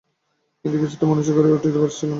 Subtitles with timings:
[0.65, 2.09] কিন্তু কিছুতেই মন স্থির করিয়া উঠিতে পারিলাম না।